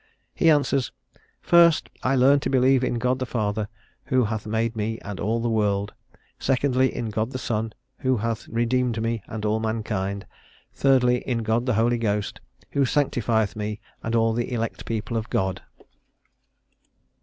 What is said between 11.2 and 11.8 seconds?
in God the